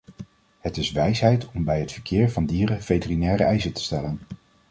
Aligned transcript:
Het 0.59 0.77
is 0.77 0.91
wijsheid 0.91 1.47
om 1.51 1.63
bij 1.63 1.79
het 1.79 1.91
verkeer 1.91 2.29
van 2.31 2.45
dieren 2.45 2.83
veterinaire 2.83 3.43
eisen 3.43 3.73
te 3.73 3.81
stellen. 3.81 4.19